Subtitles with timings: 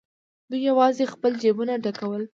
[0.49, 2.23] دوی یوازې خپل جېبونه ډکول.